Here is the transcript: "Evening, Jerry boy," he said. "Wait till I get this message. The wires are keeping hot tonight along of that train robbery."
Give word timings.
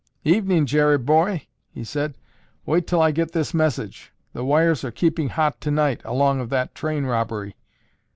"Evening, 0.23 0.65
Jerry 0.65 0.97
boy," 0.97 1.45
he 1.69 1.83
said. 1.83 2.17
"Wait 2.65 2.87
till 2.87 2.99
I 3.03 3.11
get 3.11 3.33
this 3.33 3.53
message. 3.53 4.11
The 4.33 4.43
wires 4.43 4.83
are 4.83 4.89
keeping 4.89 5.29
hot 5.29 5.61
tonight 5.61 6.01
along 6.03 6.39
of 6.39 6.49
that 6.49 6.73
train 6.73 7.05
robbery." 7.05 7.55